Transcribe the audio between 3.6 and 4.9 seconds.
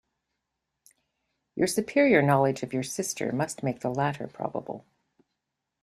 make the latter probable.